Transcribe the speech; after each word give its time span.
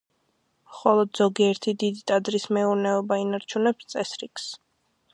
მხოლოდ 0.69 1.11
ზოგიერთი 1.19 1.75
დიდი 1.85 2.03
ტაძრის 2.13 2.49
მეურნეობა 2.59 3.23
ინარჩუნებს 3.27 3.93
წესრიგს. 3.97 4.51